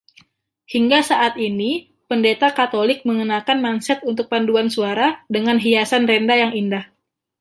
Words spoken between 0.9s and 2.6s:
saat ini, pendeta